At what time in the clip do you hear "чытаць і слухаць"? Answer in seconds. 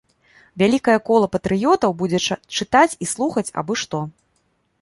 2.57-3.47